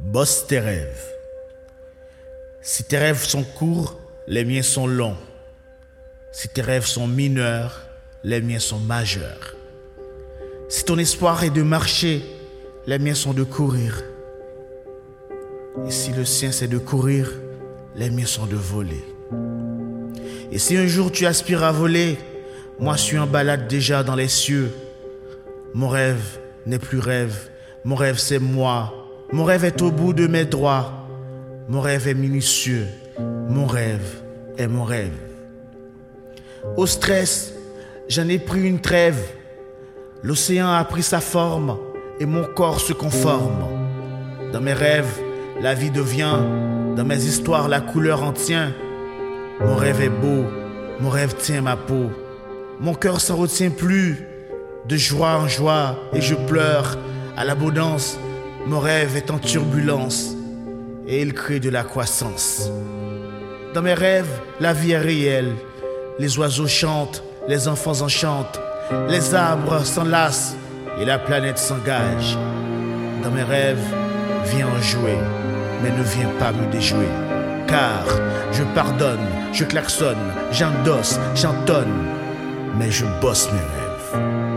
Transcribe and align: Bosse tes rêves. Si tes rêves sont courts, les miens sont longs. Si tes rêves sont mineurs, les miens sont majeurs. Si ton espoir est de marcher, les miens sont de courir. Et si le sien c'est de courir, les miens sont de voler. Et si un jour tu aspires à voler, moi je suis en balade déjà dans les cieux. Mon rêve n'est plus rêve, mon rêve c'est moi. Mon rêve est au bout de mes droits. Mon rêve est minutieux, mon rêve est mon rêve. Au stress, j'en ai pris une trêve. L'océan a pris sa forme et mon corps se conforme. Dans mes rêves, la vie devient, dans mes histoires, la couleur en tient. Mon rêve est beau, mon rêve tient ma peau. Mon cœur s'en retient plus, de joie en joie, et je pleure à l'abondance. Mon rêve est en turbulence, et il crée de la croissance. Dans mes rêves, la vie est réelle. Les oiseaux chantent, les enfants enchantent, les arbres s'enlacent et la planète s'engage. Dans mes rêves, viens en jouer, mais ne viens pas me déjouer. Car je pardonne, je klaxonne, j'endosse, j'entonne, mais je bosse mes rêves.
Bosse 0.00 0.46
tes 0.46 0.58
rêves. 0.58 1.12
Si 2.62 2.84
tes 2.84 2.96
rêves 2.96 3.22
sont 3.22 3.44
courts, 3.44 4.00
les 4.26 4.46
miens 4.46 4.62
sont 4.62 4.86
longs. 4.86 5.16
Si 6.32 6.48
tes 6.48 6.62
rêves 6.62 6.86
sont 6.86 7.06
mineurs, 7.06 7.82
les 8.24 8.40
miens 8.40 8.58
sont 8.58 8.78
majeurs. 8.78 9.54
Si 10.70 10.84
ton 10.84 10.96
espoir 10.96 11.44
est 11.44 11.50
de 11.50 11.62
marcher, 11.62 12.22
les 12.86 12.98
miens 12.98 13.14
sont 13.14 13.34
de 13.34 13.44
courir. 13.44 14.02
Et 15.86 15.90
si 15.90 16.12
le 16.12 16.24
sien 16.24 16.50
c'est 16.50 16.66
de 16.66 16.78
courir, 16.78 17.30
les 17.94 18.08
miens 18.08 18.26
sont 18.26 18.46
de 18.46 18.56
voler. 18.56 19.04
Et 20.50 20.58
si 20.58 20.78
un 20.78 20.86
jour 20.86 21.12
tu 21.12 21.26
aspires 21.26 21.62
à 21.62 21.72
voler, 21.72 22.18
moi 22.78 22.96
je 22.96 23.02
suis 23.02 23.18
en 23.18 23.26
balade 23.26 23.68
déjà 23.68 24.02
dans 24.02 24.16
les 24.16 24.28
cieux. 24.28 24.72
Mon 25.74 25.88
rêve 25.88 26.38
n'est 26.64 26.78
plus 26.78 27.00
rêve, 27.00 27.50
mon 27.84 27.96
rêve 27.96 28.18
c'est 28.18 28.38
moi. 28.38 28.99
Mon 29.32 29.44
rêve 29.44 29.64
est 29.64 29.80
au 29.80 29.92
bout 29.92 30.12
de 30.12 30.26
mes 30.26 30.44
droits. 30.44 31.06
Mon 31.68 31.80
rêve 31.80 32.08
est 32.08 32.14
minutieux, 32.14 32.88
mon 33.48 33.64
rêve 33.64 34.22
est 34.58 34.66
mon 34.66 34.82
rêve. 34.82 35.14
Au 36.76 36.84
stress, 36.84 37.54
j'en 38.08 38.28
ai 38.28 38.40
pris 38.40 38.62
une 38.62 38.80
trêve. 38.80 39.20
L'océan 40.24 40.72
a 40.72 40.82
pris 40.84 41.04
sa 41.04 41.20
forme 41.20 41.78
et 42.18 42.26
mon 42.26 42.42
corps 42.42 42.80
se 42.80 42.92
conforme. 42.92 43.64
Dans 44.52 44.60
mes 44.60 44.72
rêves, 44.72 45.20
la 45.62 45.74
vie 45.74 45.92
devient, 45.92 46.40
dans 46.96 47.04
mes 47.04 47.24
histoires, 47.24 47.68
la 47.68 47.80
couleur 47.80 48.24
en 48.24 48.32
tient. 48.32 48.74
Mon 49.60 49.76
rêve 49.76 50.00
est 50.00 50.08
beau, 50.08 50.44
mon 50.98 51.08
rêve 51.08 51.36
tient 51.36 51.62
ma 51.62 51.76
peau. 51.76 52.10
Mon 52.80 52.94
cœur 52.94 53.20
s'en 53.20 53.36
retient 53.36 53.70
plus, 53.70 54.26
de 54.88 54.96
joie 54.96 55.36
en 55.36 55.46
joie, 55.46 55.96
et 56.12 56.20
je 56.20 56.34
pleure 56.34 56.98
à 57.36 57.44
l'abondance. 57.44 58.18
Mon 58.66 58.78
rêve 58.78 59.16
est 59.16 59.30
en 59.30 59.38
turbulence, 59.38 60.36
et 61.06 61.22
il 61.22 61.32
crée 61.32 61.60
de 61.60 61.70
la 61.70 61.82
croissance. 61.82 62.70
Dans 63.74 63.82
mes 63.82 63.94
rêves, 63.94 64.40
la 64.60 64.72
vie 64.72 64.92
est 64.92 64.98
réelle. 64.98 65.54
Les 66.18 66.38
oiseaux 66.38 66.66
chantent, 66.66 67.22
les 67.48 67.68
enfants 67.68 68.02
enchantent, 68.02 68.60
les 69.08 69.34
arbres 69.34 69.84
s'enlacent 69.84 70.56
et 71.00 71.04
la 71.04 71.18
planète 71.18 71.58
s'engage. 71.58 72.36
Dans 73.22 73.30
mes 73.30 73.42
rêves, 73.42 73.78
viens 74.46 74.68
en 74.68 74.82
jouer, 74.82 75.16
mais 75.82 75.90
ne 75.90 76.02
viens 76.02 76.30
pas 76.38 76.52
me 76.52 76.70
déjouer. 76.70 77.08
Car 77.66 78.04
je 78.52 78.62
pardonne, 78.74 79.26
je 79.52 79.64
klaxonne, 79.64 80.32
j'endosse, 80.52 81.18
j'entonne, 81.34 82.06
mais 82.78 82.90
je 82.90 83.06
bosse 83.20 83.48
mes 83.52 83.58
rêves. 83.58 84.49